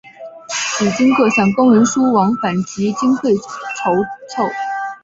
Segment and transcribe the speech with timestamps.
[0.79, 3.93] 几经各项公文书往返及经费筹
[4.35, 4.49] 凑。